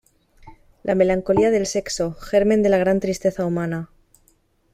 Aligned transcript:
la 0.81 0.95
melancolía 0.95 1.51
del 1.51 1.67
sexo, 1.67 2.15
germen 2.15 2.63
de 2.63 2.69
la 2.69 2.79
gran 2.79 2.99
tristeza 2.99 3.45
humana. 3.45 3.91